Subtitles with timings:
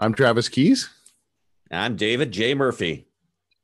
[0.00, 0.88] I'm Travis Keys.
[1.70, 2.54] I'm David J.
[2.54, 3.06] Murphy.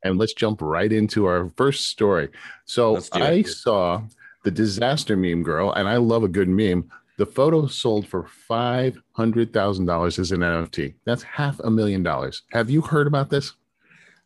[0.05, 2.29] And let's jump right into our first story.
[2.65, 3.49] So I it.
[3.49, 4.03] saw
[4.45, 6.91] the disaster meme girl, and I love a good meme.
[7.19, 10.95] The photo sold for five hundred thousand dollars as an NFT.
[11.05, 12.43] That's half a million dollars.
[12.53, 13.55] Have you heard about this?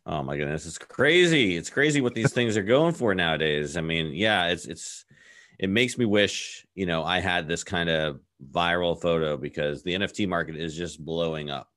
[0.05, 1.55] Oh my goodness, it's crazy!
[1.55, 3.77] It's crazy what these things are going for nowadays.
[3.77, 5.05] I mean, yeah, it's it's
[5.57, 8.19] it makes me wish you know I had this kind of
[8.51, 11.69] viral photo because the NFT market is just blowing up.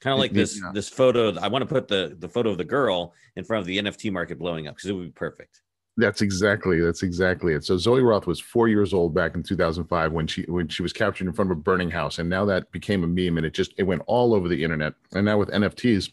[0.00, 0.72] Kind of like this yeah.
[0.74, 1.38] this photo.
[1.40, 4.12] I want to put the the photo of the girl in front of the NFT
[4.12, 5.62] market blowing up because it would be perfect.
[5.96, 7.64] That's exactly that's exactly it.
[7.64, 10.92] So Zoe Roth was four years old back in 2005 when she when she was
[10.92, 13.54] captured in front of a burning house, and now that became a meme, and it
[13.54, 14.92] just it went all over the internet.
[15.14, 16.12] And now with NFTs,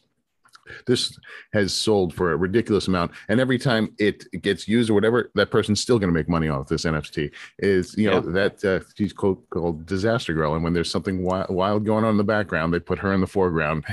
[0.85, 1.17] this
[1.53, 3.11] has sold for a ridiculous amount.
[3.29, 6.49] And every time it gets used or whatever that person's still going to make money
[6.49, 8.31] off this nft is you know yeah.
[8.31, 10.55] that uh, she's called, called, disaster girl.
[10.55, 13.21] And when there's something wild, wild, going on in the background they put her in
[13.21, 13.85] the foreground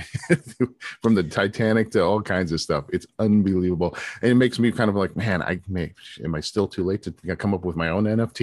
[1.02, 2.84] from the titanic to all kinds of stuff.
[2.92, 3.96] It's unbelievable.
[4.22, 5.92] And it makes me kind of like man i may
[6.24, 8.40] am i still too late to come up with my own nft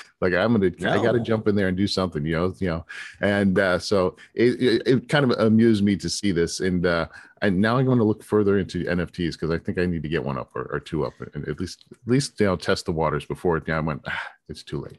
[0.20, 0.90] like i'm gonna no.
[0.90, 2.84] i gotta jump in there and do something you know you know.
[3.20, 6.60] And uh, so it, it, it, kind of amused me to see this.
[6.60, 7.06] And uh,
[7.42, 10.08] and now I'm going to look further into NFTs because I think I need to
[10.08, 12.86] get one up or, or, two up, and at least at least you know test
[12.86, 13.60] the waters before.
[13.66, 14.02] Yeah, I went.
[14.06, 14.98] Ah, it's too late.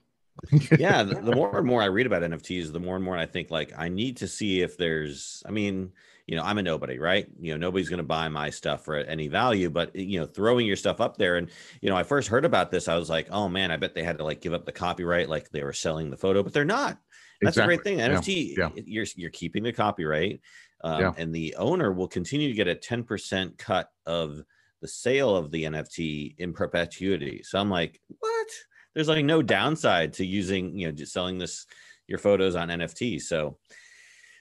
[0.79, 3.25] yeah, the, the, more and more I read about NFTs, the more and more I
[3.25, 5.43] think like I need to see if there's.
[5.45, 5.91] I mean,
[6.27, 7.27] you know, I'm a nobody, right?
[7.39, 10.65] You know, nobody's going to buy my stuff for any value, but you know, throwing
[10.65, 11.49] your stuff up there, and
[11.81, 14.03] you know, I first heard about this, I was like, oh man, I bet they
[14.03, 16.65] had to like give up the copyright, like they were selling the photo, but they're
[16.65, 16.97] not.
[17.41, 17.73] That's exactly.
[17.73, 17.97] a great thing.
[17.99, 18.69] NFT, yeah.
[18.75, 18.83] Yeah.
[18.85, 20.41] you're you're keeping the copyright
[20.81, 21.13] um, yeah.
[21.17, 24.43] and the owner will continue to get a 10% cut of
[24.81, 27.41] the sale of the nft in perpetuity.
[27.43, 28.47] So i'm like what?
[28.95, 31.65] There's like no downside to using you know just selling this
[32.07, 33.57] your photos on nft so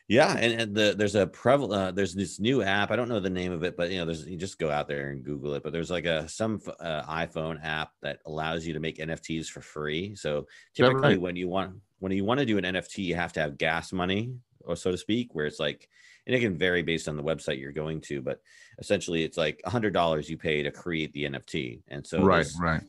[0.06, 2.91] yeah and, and the there's a prevalent uh, there's this new app.
[2.91, 4.89] I don't know the name of it but you know there's you just go out
[4.89, 8.72] there and google it but there's like a some uh, iphone app that allows you
[8.75, 10.15] to make nfts for free.
[10.15, 11.21] So typically right?
[11.21, 13.93] when you want when you want to do an nft you have to have gas
[13.93, 15.88] money or so to speak where it's like
[16.28, 18.43] and it can vary based on the website you're going to, but
[18.78, 21.81] essentially it's like a hundred dollars you pay to create the NFT.
[21.89, 22.83] And so right, this, right.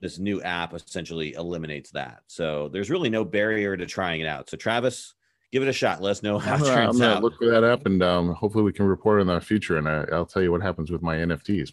[0.00, 2.22] This new app essentially eliminates that.
[2.28, 4.48] So there's really no barrier to trying it out.
[4.48, 5.14] So Travis,
[5.52, 6.00] give it a shot.
[6.00, 7.22] Let us know how it turns I'm out.
[7.22, 9.76] Look for that up, and um, hopefully we can report in the future.
[9.76, 11.72] And I, will tell you what happens with my NFTs.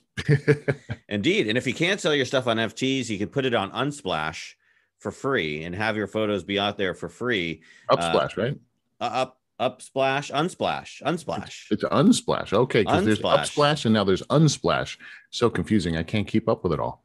[1.09, 3.71] Indeed, and if you can't sell your stuff on NFTs, you can put it on
[3.71, 4.55] Unsplash
[4.97, 7.61] for free and have your photos be out there for free.
[7.91, 8.59] Upsplash, uh, right?
[8.99, 11.71] Uh, up Upsplash, Unsplash, Unsplash.
[11.71, 12.51] It's, it's Unsplash.
[12.51, 14.97] Okay, because there's Upsplash and now there's Unsplash.
[15.29, 15.95] So confusing.
[15.97, 17.03] I can't keep up with it all.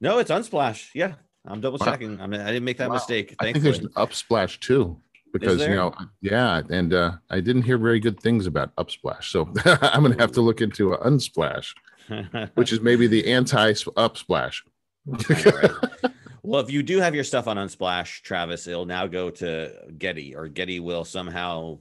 [0.00, 0.88] No, it's Unsplash.
[0.94, 1.14] Yeah,
[1.46, 2.20] I'm double checking.
[2.20, 2.94] I mean, I didn't make that wow.
[2.94, 3.36] mistake.
[3.38, 5.00] I think there's an Upsplash too,
[5.32, 9.52] because you know, yeah, and uh, I didn't hear very good things about Upsplash, so
[9.82, 11.74] I'm gonna have to look into Unsplash,
[12.54, 14.62] which is maybe the anti-Upsplash.
[16.44, 20.34] Well, if you do have your stuff on Unsplash, Travis, it'll now go to Getty,
[20.34, 21.78] or Getty will somehow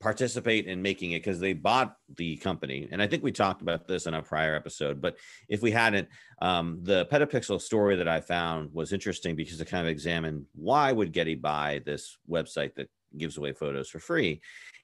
[0.00, 2.88] participate in making it because they bought the company.
[2.90, 5.16] And I think we talked about this in a prior episode, but
[5.48, 6.08] if we hadn't,
[6.40, 10.90] um, the Petapixel story that I found was interesting because it kind of examined why
[10.92, 14.40] would Getty buy this website that gives away photos for free.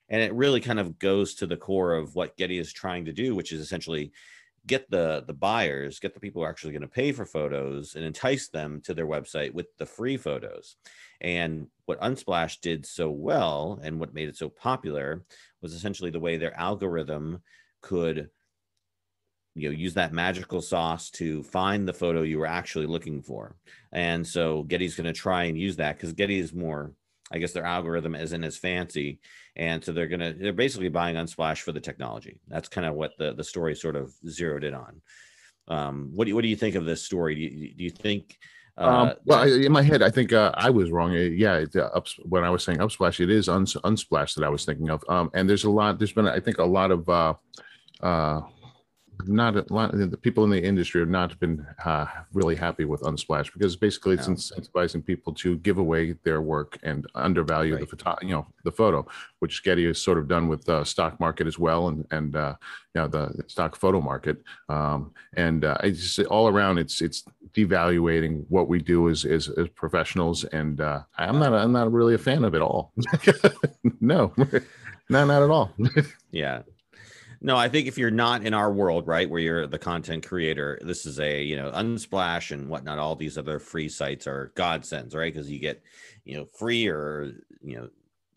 [0.09, 3.13] And it really kind of goes to the core of what Getty is trying to
[3.13, 4.13] do, which is essentially
[4.67, 7.95] get the the buyers get the people who are actually going to pay for photos
[7.95, 10.77] and entice them to their website with the free photos.
[11.21, 15.25] And what unsplash did so well and what made it so popular
[15.61, 17.43] was essentially the way their algorithm
[17.81, 18.31] could
[19.55, 23.57] you know use that magical sauce to find the photo you were actually looking for.
[23.93, 26.93] And so getty's going to try and use that because getty is more
[27.33, 29.19] I guess their algorithm isn't as fancy,
[29.57, 32.39] and so they're gonna they're basically buying Unsplash for the technology.
[32.49, 35.01] That's kind of what the the story sort of zeroed in on.
[35.69, 37.35] Um, what do you, what do you think of this story?
[37.35, 38.39] Do you, do you think?
[38.77, 41.13] Uh, um, well, I, in my head, I think uh, I was wrong.
[41.13, 44.45] Uh, yeah, it, uh, ups, when I was saying Upsplash, it is uns, Unsplash that
[44.45, 45.05] I was thinking of.
[45.09, 45.99] Um, and there's a lot.
[45.99, 47.35] There's been, I think, a lot of uh,
[48.01, 48.41] uh,
[49.27, 53.01] not a lot the people in the industry have not been uh, really happy with
[53.03, 54.35] unsplash because basically it's no.
[54.35, 57.89] incentivizing people to give away their work and undervalue right.
[57.89, 59.07] the photo you know the photo
[59.39, 62.55] which getty has sort of done with the stock market as well and and uh,
[62.95, 67.25] you know the stock photo market um, and uh, it's just all around it's it's
[67.53, 72.15] devaluating what we do as as, as professionals and uh, i'm not i'm not really
[72.15, 72.93] a fan of it all
[74.01, 74.33] no
[75.09, 75.73] no not at all
[76.31, 76.63] yeah
[77.45, 80.79] no, I think if you're not in our world, right, where you're the content creator,
[80.81, 82.99] this is a you know Unsplash and whatnot.
[82.99, 85.33] All these other free sites are godsends, right?
[85.33, 85.83] Because you get
[86.25, 87.91] you know free or you know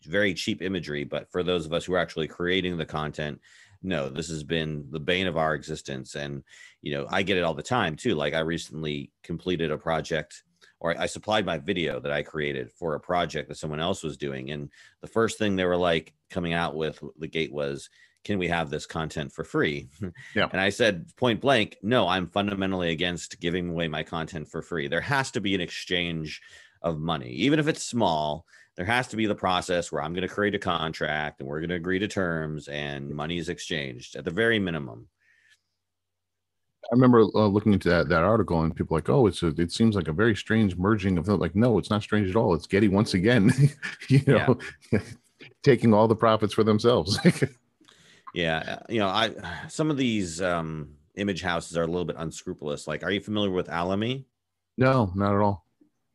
[0.04, 1.04] very cheap imagery.
[1.04, 3.40] But for those of us who are actually creating the content,
[3.82, 6.14] no, this has been the bane of our existence.
[6.14, 6.42] And,
[6.82, 8.14] you know, I get it all the time too.
[8.14, 10.42] Like I recently completed a project
[10.80, 14.16] or I supplied my video that I created for a project that someone else was
[14.16, 14.50] doing.
[14.50, 14.70] And
[15.00, 17.88] the first thing they were like coming out with the gate was,
[18.24, 19.88] can we have this content for free?
[20.34, 20.48] Yeah.
[20.52, 24.88] And I said point blank, no, I'm fundamentally against giving away my content for free.
[24.88, 26.40] There has to be an exchange
[26.82, 28.44] of money, even if it's small.
[28.76, 31.60] There has to be the process where I'm going to create a contract and we're
[31.60, 35.08] going to agree to terms and money is exchanged at the very minimum.
[36.90, 39.72] I remember uh, looking into that, that article and people like, oh, it's a, it
[39.72, 42.54] seems like a very strange merging of like, no, it's not strange at all.
[42.54, 43.52] It's Getty once again,
[44.08, 44.58] you know,
[44.90, 45.00] yeah.
[45.62, 47.18] taking all the profits for themselves.
[48.38, 49.32] yeah, uh, you know, I
[49.68, 52.86] some of these um, image houses are a little bit unscrupulous.
[52.86, 54.24] Like, are you familiar with Alamy?
[54.76, 55.64] No, not at all.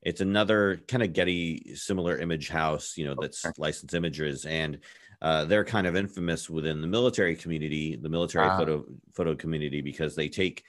[0.01, 3.53] It's another kind of Getty similar image house, you know, that's okay.
[3.57, 4.79] licensed images, and
[5.21, 9.81] uh, they're kind of infamous within the military community, the military uh, photo photo community,
[9.81, 10.63] because they take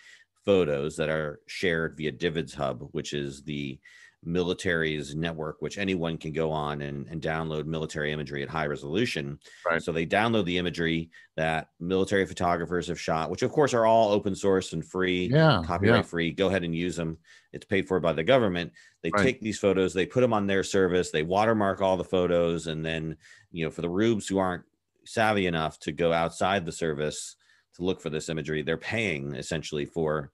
[0.44, 3.78] photos that are shared via DVIDS Hub, which is the
[4.26, 9.38] military's network, which anyone can go on and, and download military imagery at high resolution.
[9.68, 9.82] Right.
[9.82, 14.10] So they download the imagery that military photographers have shot, which of course are all
[14.10, 16.02] open source and free, yeah, copyright yeah.
[16.02, 16.32] free.
[16.32, 17.18] Go ahead and use them.
[17.52, 18.72] It's paid for by the government.
[19.02, 19.22] They right.
[19.22, 22.84] take these photos, they put them on their service, they watermark all the photos, and
[22.84, 23.16] then
[23.52, 24.64] you know for the rubes who aren't
[25.04, 27.36] savvy enough to go outside the service
[27.76, 30.30] to look for this imagery, they're paying essentially for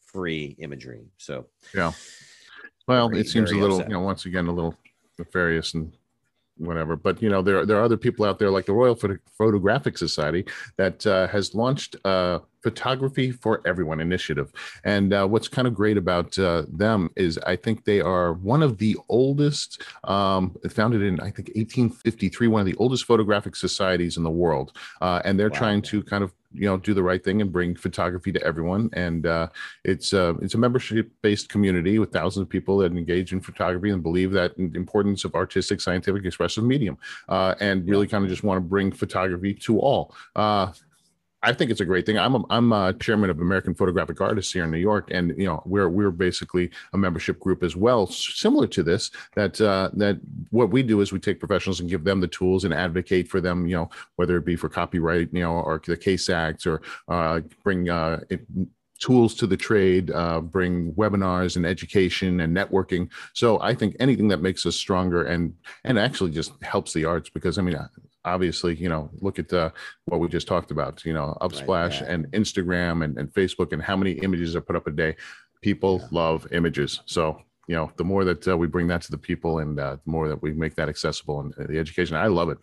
[0.00, 1.06] free imagery.
[1.16, 1.92] So yeah
[2.92, 3.88] well, very, it seems a little, upset.
[3.88, 4.74] you know, once again, a little
[5.18, 5.92] nefarious and
[6.56, 6.96] whatever.
[6.96, 8.98] But you know, there there are other people out there like the Royal
[9.38, 10.44] Photographic Society
[10.76, 14.52] that uh, has launched a photography for everyone initiative.
[14.84, 18.62] And uh, what's kind of great about uh, them is I think they are one
[18.62, 24.16] of the oldest, um, founded in I think 1853, one of the oldest photographic societies
[24.16, 24.76] in the world.
[25.00, 25.58] Uh, and they're wow.
[25.58, 28.90] trying to kind of you know do the right thing and bring photography to everyone.
[28.92, 29.48] And uh,
[29.84, 33.90] it's uh, it's a membership based community with thousands of people that engage in photography
[33.90, 38.30] and believe that the importance of artistic scientific expressive medium uh, and really kind of
[38.30, 40.14] just want to bring photography to all.
[40.36, 40.72] Uh,
[41.42, 42.18] I think it's a great thing.
[42.18, 45.46] I'm a, I'm a chairman of American Photographic Artists here in New York, and you
[45.46, 49.10] know we're we're basically a membership group as well, similar to this.
[49.34, 52.64] That uh, that what we do is we take professionals and give them the tools
[52.64, 53.66] and advocate for them.
[53.66, 57.40] You know whether it be for copyright, you know, or the Case Acts, or uh,
[57.64, 58.46] bring uh, it,
[59.00, 63.10] tools to the trade, uh, bring webinars and education and networking.
[63.32, 67.28] So I think anything that makes us stronger and and actually just helps the arts
[67.28, 67.76] because I mean
[68.24, 69.70] obviously, you know, look at uh,
[70.06, 72.12] what we just talked about, you know, Upsplash right, yeah.
[72.12, 75.16] and Instagram and, and Facebook and how many images are put up a day.
[75.60, 76.08] People yeah.
[76.10, 77.00] love images.
[77.06, 79.96] So, you know, the more that uh, we bring that to the people and uh,
[80.04, 82.58] the more that we make that accessible and uh, the education, I love it.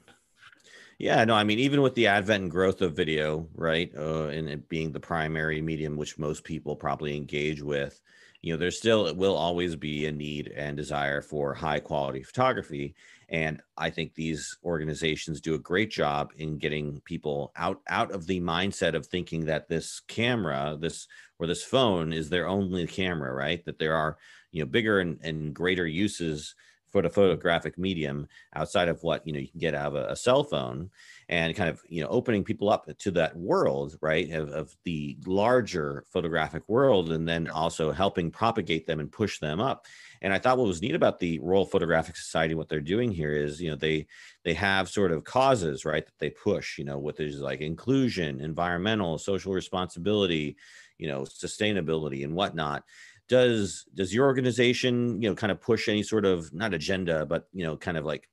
[0.97, 4.49] Yeah, no, I mean, even with the advent and growth of video, right, uh, and
[4.49, 8.01] it being the primary medium which most people probably engage with,
[8.41, 12.21] you know, there still it will always be a need and desire for high quality
[12.21, 12.95] photography.
[13.31, 18.25] And I think these organizations do a great job in getting people out out of
[18.25, 23.31] the mindset of thinking that this camera, this or this phone is their only camera,
[23.33, 23.63] right?
[23.65, 24.17] That there are,
[24.51, 26.55] you know, bigger and, and greater uses
[26.91, 30.07] for the photographic medium outside of what you know you can get out of a,
[30.07, 30.89] a cell phone
[31.27, 35.17] and kind of you know opening people up to that world right of, of the
[35.25, 39.85] larger photographic world and then also helping propagate them and push them up.
[40.21, 43.33] And i thought what was neat about the royal photographic society what they're doing here
[43.33, 44.07] is you know they
[44.43, 48.41] they have sort of causes right that they push you know what is like inclusion
[48.41, 50.57] environmental social responsibility
[50.99, 52.83] you know sustainability and whatnot
[53.29, 57.47] does does your organization you know kind of push any sort of not agenda but
[57.53, 58.27] you know kind of like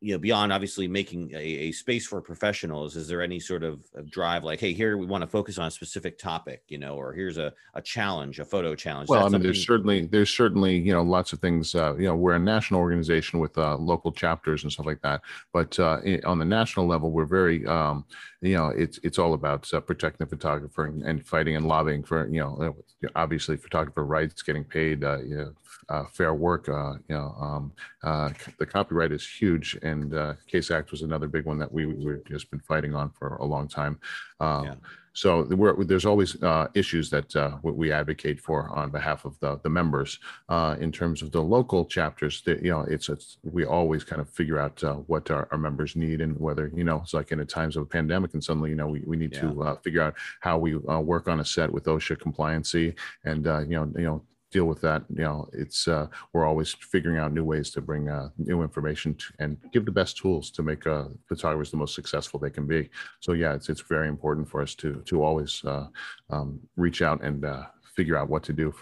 [0.00, 3.84] you know beyond obviously making a, a, space for professionals is there any sort of,
[3.94, 6.96] of, drive like hey here we want to focus on a specific topic you know
[6.96, 10.30] or here's a, a challenge a photo challenge well That's i mean there's certainly there's
[10.30, 13.76] certainly you know lots of things uh, you know we're a national organization with uh,
[13.76, 15.20] local chapters and stuff like that
[15.52, 18.04] but uh, on the national level we're very um,
[18.42, 22.02] you know it's it's all about uh, protecting the photographer and, and, fighting and lobbying
[22.02, 22.74] for you know
[23.14, 25.52] obviously photographer rights getting paid uh, you know,
[25.90, 26.68] uh, fair work.
[26.68, 31.26] Uh, you know, um, uh, the copyright is huge, and uh, Case Act was another
[31.26, 33.98] big one that we we've just been fighting on for a long time.
[34.38, 34.74] Um, yeah.
[35.12, 39.68] So there's always uh, issues that uh, we advocate for on behalf of the, the
[39.68, 40.18] members.
[40.48, 44.20] Uh, in terms of the local chapters, that you know, it's, it's we always kind
[44.20, 47.32] of figure out uh, what our, our, members need and whether you know it's like
[47.32, 49.40] in a times of a pandemic and suddenly you know we, we need yeah.
[49.42, 53.44] to uh, figure out how we uh, work on a set with OSHA compliancy and
[53.70, 55.04] you know you know deal with that.
[55.10, 59.14] You know, it's uh, we're always figuring out new ways to bring uh, new information
[59.14, 62.66] to, and give the best tools to make uh, photographers the most successful they can
[62.66, 62.90] be.
[63.20, 65.86] So yeah, it's it's very important for us to to always uh,
[66.30, 67.64] um, reach out and uh,
[67.94, 68.74] figure out what to do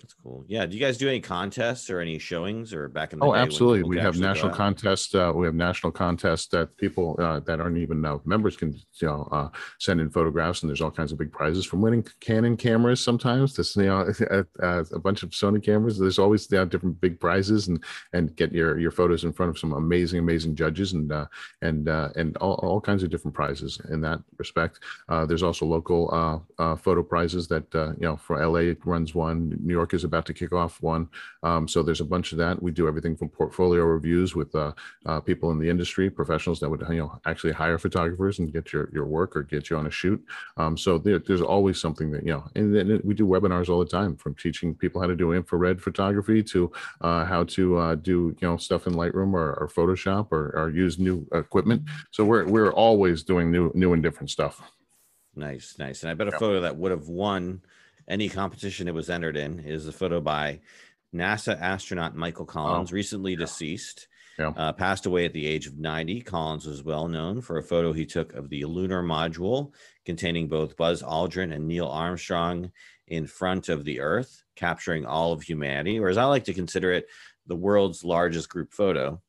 [0.00, 0.44] that's cool.
[0.46, 0.64] Yeah.
[0.64, 3.40] Do you guys do any contests or any showings or back in the oh, day?
[3.40, 3.82] absolutely.
[3.82, 5.12] We have national contests.
[5.14, 9.08] Uh, we have national contests that people uh, that aren't even uh, members can you
[9.08, 12.56] know uh, send in photographs, and there's all kinds of big prizes from winning Canon
[12.56, 13.00] cameras.
[13.00, 14.06] Sometimes this you know
[14.60, 15.98] a bunch of Sony cameras.
[15.98, 19.72] There's always different big prizes, and and get your your photos in front of some
[19.72, 21.26] amazing amazing judges, and uh,
[21.62, 24.80] and uh, and all, all kinds of different prizes in that respect.
[25.26, 26.08] there's also local
[26.80, 27.66] photo prizes that
[27.98, 31.08] you know for LA it runs one, New York Is about to kick off one.
[31.42, 32.62] Um, so there's a bunch of that.
[32.62, 34.72] We do everything from portfolio reviews with uh,
[35.06, 38.72] uh, people in the industry, professionals that would you know actually hire photographers and get
[38.72, 40.22] your your work or get you on a shoot.
[40.56, 43.78] Um, so there, there's always something that you know, and then we do webinars all
[43.78, 47.94] the time, from teaching people how to do infrared photography to uh, how to uh,
[47.94, 51.82] do you know stuff in Lightroom or, or Photoshop or, or use new equipment.
[52.10, 54.60] So we're we're always doing new new and different stuff.
[55.34, 56.02] Nice, nice.
[56.02, 57.62] And I bet a photo that would have won
[58.08, 60.60] any competition it was entered in is a photo by
[61.14, 63.38] NASA astronaut Michael Collins, oh, recently yeah.
[63.38, 64.08] deceased.
[64.38, 64.52] Yeah.
[64.56, 66.20] Uh, passed away at the age of 90.
[66.20, 69.72] Collins was well known for a photo he took of the lunar module
[70.04, 72.70] containing both Buzz Aldrin and Neil Armstrong
[73.08, 76.92] in front of the Earth, capturing all of humanity, or as I like to consider
[76.92, 77.08] it,
[77.48, 79.20] the world's largest group photo.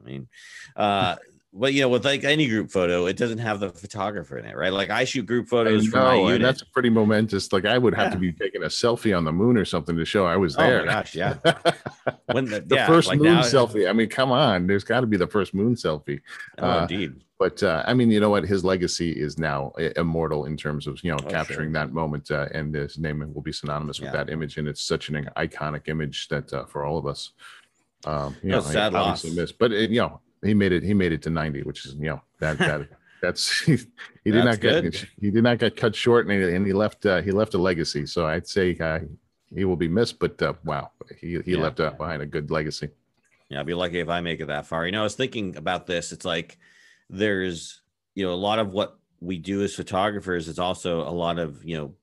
[0.00, 0.28] I mean,
[0.74, 1.16] uh,
[1.58, 4.56] but you know, with like any group photo, it doesn't have the photographer in it,
[4.56, 4.72] right?
[4.72, 6.42] Like I shoot group photos for my unit.
[6.42, 7.52] that's pretty momentous.
[7.52, 8.14] Like I would have yeah.
[8.14, 10.82] to be taking a selfie on the moon or something to show I was there.
[10.82, 11.34] Oh my gosh, yeah.
[12.32, 13.88] when the, the yeah, first like moon now, selfie.
[13.88, 16.20] I mean, come on, there's got to be the first moon selfie.
[16.58, 17.14] Oh, uh, indeed.
[17.38, 18.44] But uh, I mean, you know what?
[18.44, 21.84] His legacy is now immortal in terms of you know oh, capturing sure.
[21.84, 25.08] that moment, uh, and his name will be synonymous with that image, and it's such
[25.08, 27.32] an iconic image that uh, for all of us.
[28.04, 29.24] Um, you no, know, sad loss.
[29.24, 29.58] Missed.
[29.58, 30.82] But it, you know, he made it.
[30.82, 32.88] He made it to ninety, which is you know that that
[33.20, 33.78] that's he,
[34.24, 35.08] he did not get good.
[35.20, 37.58] he did not get cut short, and he, and he left uh, he left a
[37.58, 38.06] legacy.
[38.06, 39.00] So I'd say uh,
[39.54, 40.90] he will be missed, but uh, wow,
[41.20, 41.58] he he yeah.
[41.58, 42.90] left uh, behind a good legacy.
[43.48, 44.84] Yeah, I'd be lucky if I make it that far.
[44.84, 46.12] You know, I was thinking about this.
[46.12, 46.58] It's like
[47.08, 47.80] there's
[48.14, 51.64] you know a lot of what we do as photographers is also a lot of
[51.64, 51.94] you know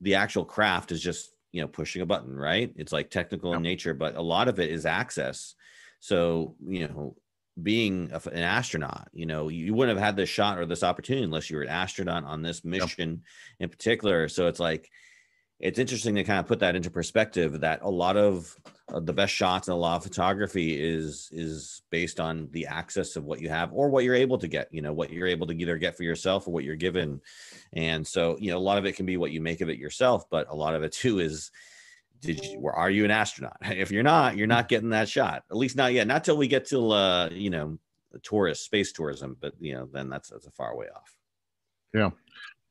[0.00, 3.62] the actual craft is just you know pushing a button right it's like technical in
[3.62, 5.54] nature but a lot of it is access
[6.00, 7.16] so you know
[7.60, 9.08] being a, an astronaut.
[9.12, 11.68] You know, you wouldn't have had this shot or this opportunity unless you were an
[11.68, 13.18] astronaut on this mission yep.
[13.60, 14.28] in particular.
[14.28, 14.90] So it's like,
[15.60, 18.56] it's interesting to kind of put that into perspective that a lot of
[18.92, 23.14] uh, the best shots and a lot of photography is is based on the access
[23.14, 25.46] of what you have or what you're able to get you know what you're able
[25.46, 27.20] to either get for yourself or what you're given
[27.74, 29.78] and so you know a lot of it can be what you make of it
[29.78, 31.50] yourself but a lot of it too is
[32.20, 35.56] did you are you an astronaut if you're not you're not getting that shot at
[35.56, 37.78] least not yet not till we get to uh you know
[38.22, 41.16] tourist space tourism but you know then that's that's a far way off
[41.94, 42.10] yeah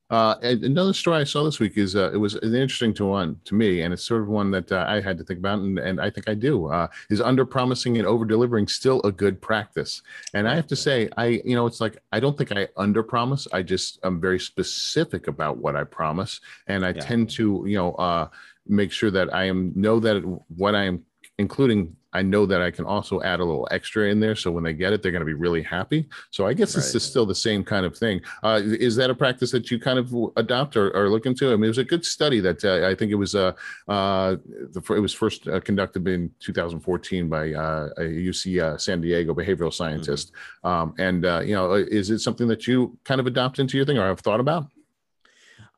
[0.09, 3.39] uh, another story I saw this week is uh, it was an interesting to one
[3.45, 5.77] to me, and it's sort of one that uh, I had to think about, and,
[5.77, 6.65] and I think I do.
[6.65, 10.01] Uh, is under promising and over delivering still a good practice?
[10.33, 13.03] And I have to say, I you know, it's like I don't think I under
[13.03, 13.47] promise.
[13.53, 17.01] I just I'm very specific about what I promise, and I yeah.
[17.01, 18.29] tend to you know uh,
[18.69, 21.05] make sure that I am know that what I am
[21.37, 24.35] including I know that I can also add a little extra in there.
[24.35, 26.09] So when they get it, they're going to be really happy.
[26.31, 26.81] So I guess right.
[26.81, 28.21] this is still the same kind of thing.
[28.41, 31.51] Uh, is that a practice that you kind of adopt or, or look into?
[31.53, 33.53] I mean, it was a good study that uh, I think it was, uh,
[33.87, 34.37] uh,
[34.71, 39.35] the, it was first uh, conducted in 2014 by uh, a UC uh, San Diego
[39.35, 40.31] behavioral scientist.
[40.63, 40.67] Mm-hmm.
[40.67, 43.85] Um, and, uh, you know, is it something that you kind of adopt into your
[43.85, 44.65] thing or have thought about?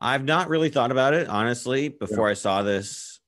[0.02, 2.32] I've not really thought about it, honestly, before yeah.
[2.32, 3.20] I saw this,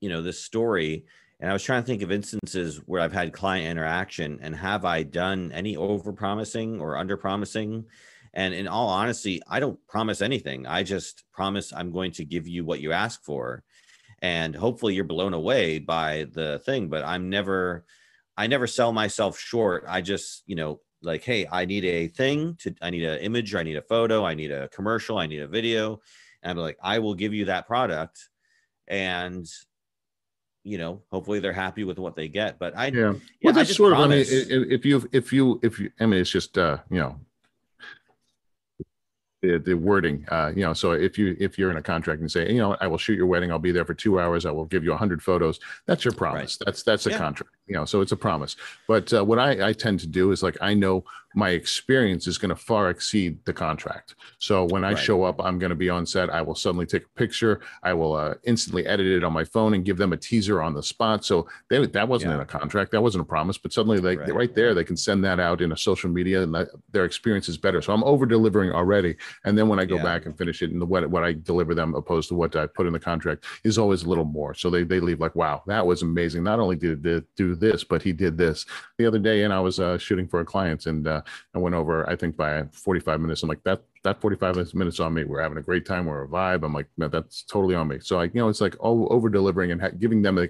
[0.00, 1.06] you know, this story
[1.40, 4.84] and I was trying to think of instances where I've had client interaction and have
[4.84, 7.84] I done any over promising or under promising?
[8.32, 10.66] And in all honesty, I don't promise anything.
[10.66, 13.64] I just promise I'm going to give you what you ask for.
[14.22, 17.84] And hopefully you're blown away by the thing, but I'm never,
[18.36, 19.84] I never sell myself short.
[19.86, 23.54] I just, you know, like, hey, I need a thing to, I need an image,
[23.54, 26.00] I need a photo, I need a commercial, I need a video.
[26.42, 28.28] And I'm like, I will give you that product.
[28.88, 29.48] And
[30.66, 32.58] you know, hopefully they're happy with what they get.
[32.58, 34.32] But I, yeah, yeah well, that's sort promise.
[34.32, 34.50] of.
[34.50, 37.20] I mean, if you, if you, if you, I mean, it's just, uh, you know,
[39.42, 42.30] the, the wording, uh, you know, so if you, if you're in a contract and
[42.30, 44.50] say, you know, I will shoot your wedding, I'll be there for two hours, I
[44.50, 45.60] will give you a hundred photos.
[45.86, 46.58] That's your promise.
[46.60, 46.66] Right.
[46.66, 47.18] That's that's a yeah.
[47.18, 47.55] contract.
[47.66, 48.56] You know so it's a promise.
[48.88, 51.04] But uh, what I, I tend to do is like i know
[51.34, 54.14] my experience is going to far exceed the contract.
[54.38, 54.98] So when i Right.
[54.98, 57.92] show up i'm going to be on set i will suddenly take a picture i
[57.92, 60.82] will uh, instantly edit it on my phone and give them a teaser on the
[60.82, 61.24] spot.
[61.24, 64.34] So they, that wasn't in a contract that wasn't a promise but suddenly they Right.
[64.34, 67.48] right, there they can send that out in a social media and that, their experience
[67.48, 67.82] is better.
[67.82, 69.16] So i'm over delivering already.
[69.44, 70.04] And then when i go Yeah.
[70.04, 72.66] back and finish it and the, what, what i deliver them opposed to what i
[72.66, 74.54] put in the contract is always a little more.
[74.54, 76.44] So they, they leave like wow that was amazing.
[76.44, 78.66] Not only did it do this but he did this.
[78.98, 81.22] The other day and i was uh, shooting for a client and uh,
[81.54, 83.42] i went over i think by 45 minutes.
[83.42, 85.24] I'm like that that 45 minutes on me.
[85.24, 86.06] We're having a great time.
[86.06, 86.64] We're a vibe.
[86.64, 87.98] I'm like no that's totally on me.
[88.00, 90.46] So like you know it's like oh, over delivering and ha- giving them a,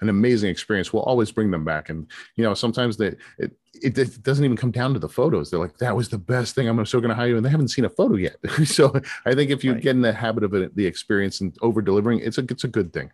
[0.00, 1.88] an amazing experience will always bring them back.
[1.90, 3.50] And you know sometimes they it,
[3.82, 5.50] it, it doesn't even come down to the photos.
[5.50, 6.68] They're like that was the best thing.
[6.68, 7.36] I'm so going to hire you.
[7.36, 8.36] And they haven't seen a photo yet.
[8.66, 8.92] So
[9.26, 9.82] i think if you Right.
[9.82, 12.68] get in the habit of it, the experience and over delivering it's a it's a
[12.68, 13.10] good thing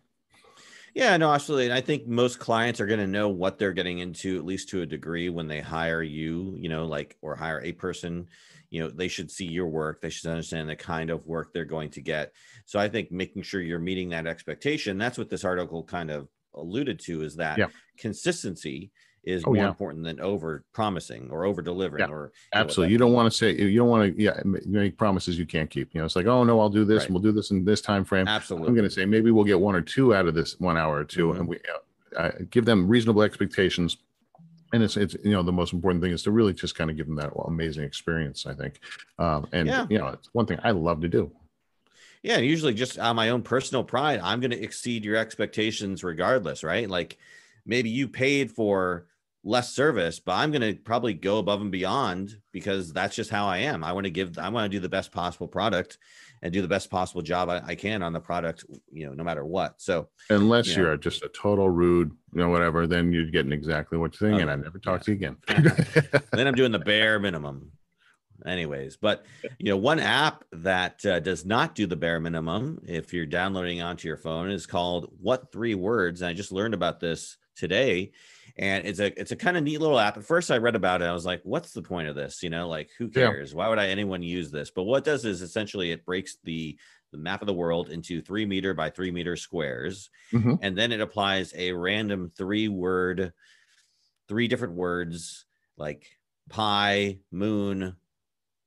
[0.97, 1.67] Yeah, no, absolutely.
[1.67, 4.71] And I think most clients are going to know what they're getting into, at least
[4.71, 8.29] to a degree, when they hire you, you know, like, or hire a person.
[8.71, 10.00] You know, they should see your work.
[10.00, 12.33] They should understand the kind of work they're going to get.
[12.65, 16.29] So I think making sure you're meeting that expectation, that's what this article kind of
[16.55, 17.69] alluded to is that Yeah.
[17.99, 18.91] consistency
[19.26, 19.68] is Oh, more yeah.
[19.68, 22.92] important than over promising or over delivering Yeah, or you know, Absolutely.
[22.92, 25.92] You don't want to say you don't want to yeah make promises you can't keep.
[25.92, 27.06] You know, it's like oh no, I'll do this Right.
[27.09, 28.28] and we'll do this in this time frame.
[28.28, 28.68] Absolutely.
[28.68, 30.97] I'm going to say maybe we'll get one or two out of this one hour
[30.97, 31.38] or 2 Mhm.
[31.40, 31.59] and we
[32.16, 33.99] uh, give them reasonable expectations.
[34.73, 36.97] And it's it's you know the most important thing is to really just kind of
[36.97, 38.47] give them that amazing experience.
[38.47, 38.80] I think,
[39.18, 39.87] um, and Yeah.
[39.90, 41.30] you know it's one thing I love to do.
[42.23, 46.02] Yeah, and usually just on my own personal pride, I'm going to exceed your expectations
[46.02, 46.88] regardless, right?
[46.90, 47.18] Like
[47.64, 49.06] maybe you paid for
[49.47, 53.47] less service, but I'm going to probably go above and beyond because that's just how
[53.47, 53.85] I am.
[53.85, 55.99] I want to give, I want to do the best possible product
[56.43, 59.23] and do the best possible job I, I can on the product, you know, no
[59.23, 59.81] matter what.
[59.81, 60.79] So, Unless Yeah.
[60.79, 64.49] you're just a total rude, you know, whatever, then you're getting exactly what you're thinking.
[64.49, 65.05] I never talk yeah.
[65.05, 66.23] to you again.
[66.33, 67.71] then I'm doing the bare minimum.
[68.45, 69.25] Anyways, but
[69.59, 73.81] you know, one app that uh, does not do the bare minimum, if you're downloading
[73.81, 76.21] onto your phone, is called What Three Words.
[76.21, 78.12] And I just learned about this today,
[78.56, 80.16] and it's a it's a kind of neat little app.
[80.16, 82.50] At first, I read about it, I was like, "What's the point of this?" You
[82.50, 83.34] know, like who Yeah.
[83.34, 83.54] cares?
[83.54, 84.70] Why would I anyone use this?
[84.70, 86.78] But what it does is essentially it breaks the
[87.12, 90.56] the map of the world into three meter by three meter squares, Mhm.
[90.60, 93.32] and then it applies a random three word,
[94.28, 96.06] three different words like
[96.49, 97.97] pie, moon,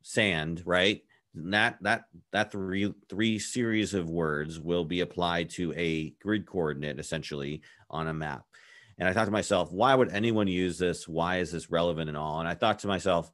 [0.03, 1.03] sand, right?
[1.35, 6.47] And that that that three three series of words will be applied to a grid
[6.47, 8.45] coordinate essentially on a map.
[8.99, 11.07] And I thought to myself, why would anyone use this?
[11.07, 12.39] Why is this relevant and all?
[12.39, 13.31] And I thought to myself,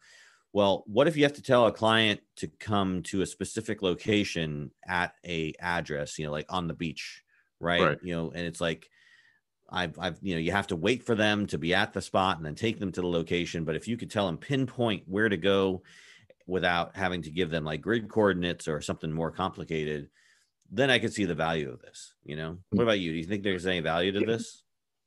[0.54, 4.72] well, what if you have to tell a client to come to a specific location
[4.88, 7.24] at a address, you know, like on the beach,
[7.60, 7.82] right?
[7.82, 7.98] Right.
[8.04, 8.90] You know, and it's like
[9.70, 12.38] I've, I've, you know, you have to wait for them to be at the spot
[12.38, 13.66] and then take them to the location.
[13.66, 15.82] But if you could tell them pinpoint where to go
[16.46, 20.10] without having to give them like grid coordinates or something more complicated,
[20.72, 22.14] then I could see the value of this.
[22.24, 22.84] You know, what mm.
[22.84, 23.12] about you?
[23.12, 24.62] Do you think there's any value to this?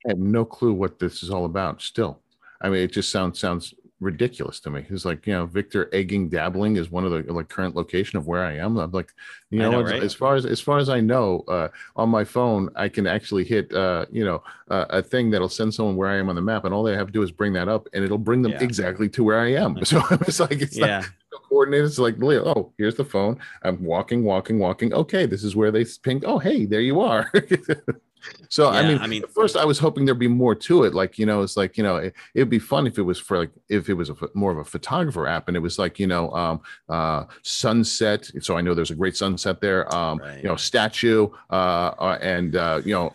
[0.06, 2.20] I have no clue what this is all about still.
[2.61, 4.87] I mean, it just sounds sounds ridiculous to me.
[4.88, 8.26] It's like, you know, Victor egging dabbling is one of the like current location of
[8.26, 8.76] where I am.
[8.78, 9.12] I'm like,
[9.50, 10.02] you know, know, as, right?
[10.02, 13.44] as far as as far as I know, uh, on my phone, I can actually
[13.44, 16.42] hit uh, you know, uh, a thing that'll send someone where I am on the
[16.42, 18.52] map, and all they have to do is bring that up, and it'll bring them
[18.52, 18.62] Yeah.
[18.62, 19.78] exactly to where I am.
[19.84, 21.04] So it's like it's not Yeah.
[21.48, 21.87] coordinated.
[21.87, 23.38] It's like, oh, here's the phone.
[23.62, 24.92] I'm walking, walking, walking.
[24.92, 26.22] Okay, this is where they ping.
[26.26, 27.30] Oh, hey, there you are.
[28.48, 30.94] so I mean, I mean- at first I was hoping there'd be more to it.
[30.94, 33.38] Like you know, it's like you know, it, it'd be fun if it was for
[33.38, 36.07] like if it was a more of a photographer app, and it was like you
[36.07, 38.31] know, um, uh, sunset.
[38.40, 39.92] So I know there's a great sunset there.
[39.94, 40.42] Um, Right.
[40.42, 43.14] you know, statue, uh, uh and uh, you know,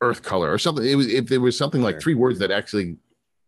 [0.00, 0.84] earth color or something.
[0.84, 2.96] It was if there was something like three words that actually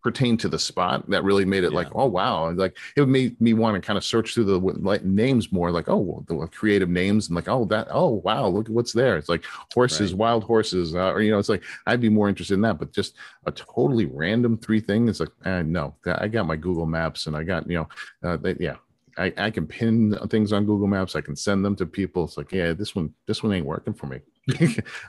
[0.03, 3.53] pertain to the spot that really made it like oh wow like it made me
[3.53, 6.89] want to kind of search through the like names more like oh well, the creative
[6.89, 10.19] names and like oh that oh wow look at what's there it's like horses Right.
[10.19, 12.93] wild horses uh, or you know it's like i'd be more interested in that but
[12.93, 17.27] just a totally random three thing it's like uh, no i got my google maps
[17.27, 17.89] and i got you know
[18.29, 18.77] uh, they, yeah
[19.17, 21.17] I, I can pin things on Google Maps.
[21.17, 22.23] I can send them to people.
[22.23, 24.21] It's like, yeah, this one, this one ain't working for me.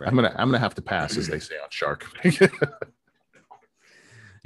[0.03, 2.07] I'm gonna, I'm gonna have to pass, as they say on Shark.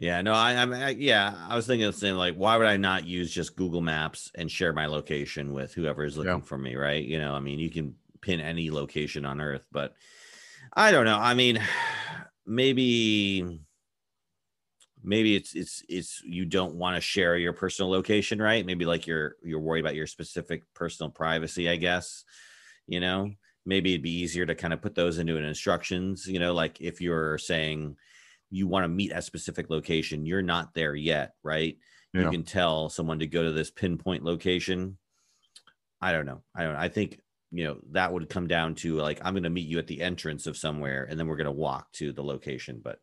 [0.03, 2.17] Yeah, no, I, I'm, I, yeah, I was thinking the same.
[2.17, 6.03] Like, why would I not use just Google Maps and share my location with whoever
[6.03, 6.39] is looking Yeah.
[6.41, 6.75] for me?
[6.75, 7.05] Right?
[7.05, 9.93] You know, I mean, you can pin any location on Earth, but
[10.73, 11.17] I don't know.
[11.17, 11.57] I mean,
[12.45, 13.61] maybe,
[15.01, 18.65] maybe it's it's it's you don't want to share your personal location, right?
[18.65, 21.69] Maybe like you're you're worried about your specific personal privacy.
[21.69, 22.25] I guess,
[22.87, 23.31] you know,
[23.65, 26.27] maybe it'd be easier to kind of put those into an instructions.
[26.27, 27.95] You know, like if you're saying
[28.53, 31.77] you want to meet at a specific location, you're not there yet, right?
[32.13, 32.21] Yeah.
[32.21, 34.97] You can tell someone to go to this pinpoint location.
[35.99, 36.43] I don't know.
[36.55, 36.75] I don't.
[36.75, 37.19] I think
[37.51, 40.01] you know that would come down to like I'm going to meet you at the
[40.01, 42.81] entrance of somewhere, and then we're going to walk to the location.
[42.83, 42.99] But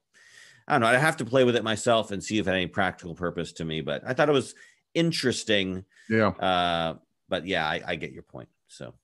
[0.68, 0.86] I don't know.
[0.86, 3.52] I have to play with it myself and see if it had any practical purpose
[3.54, 3.80] to me.
[3.80, 4.54] But I thought it was
[4.94, 5.84] interesting.
[6.08, 6.28] Yeah.
[6.28, 6.94] Uh,
[7.28, 8.48] but yeah, I, I get your point.
[8.68, 8.94] So,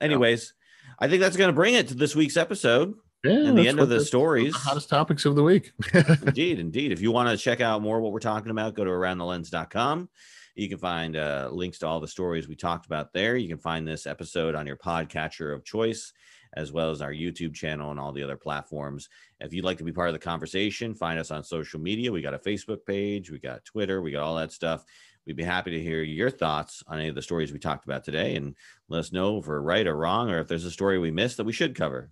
[0.00, 0.54] anyways,
[0.98, 3.32] I think that's going to bring it to this week's episode Yeah.
[3.32, 4.54] and the end of the stories.
[4.54, 5.72] hottest topics of the week.
[5.94, 6.92] indeed, indeed.
[6.92, 10.08] If you want to check out more what we're talking about, go to aroundthelens.com.
[10.54, 13.36] You can find uh, links to all the stories we talked about there.
[13.36, 16.12] You can find this episode on your podcatcher of choice,
[16.54, 19.08] as well as our YouTube channel and all the other platforms.
[19.38, 22.12] If you'd like to be part of the conversation, find us on social media.
[22.12, 24.84] We got a Facebook page, we got Twitter, we got all that stuff.
[25.26, 28.04] We'd be happy to hear your thoughts on any of the stories we talked about
[28.04, 28.56] today and
[28.88, 31.36] let us know if we're right or wrong, or if there's a story we missed
[31.36, 32.10] that we should cover.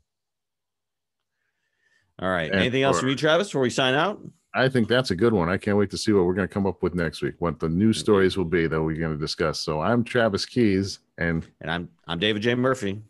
[2.20, 2.50] All right.
[2.50, 4.20] And Anything else for- from you, Travis, before we sign out?
[4.54, 5.48] I think that's a good one.
[5.48, 7.60] I can't wait to see what we're going to come up with next week, what
[7.60, 7.98] the new mm-hmm.
[7.98, 9.60] stories will be that we're going to discuss.
[9.60, 12.54] So I'm Travis Keys, and And I'm I'm David J.
[12.54, 13.00] Murphy.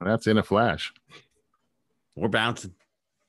[0.00, 0.92] that's in a flash.
[2.16, 2.74] We're bouncing.